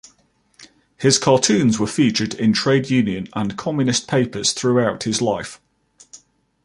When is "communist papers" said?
3.55-4.51